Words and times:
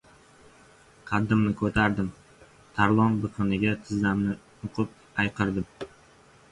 Qaddimni 1.09 1.51
ko‘tardim, 1.59 2.07
Tarlon 2.79 3.21
biqiniga 3.27 3.75
tizzamni 3.87 4.37
nuqib 4.41 4.99
ayqirdim. 5.27 5.71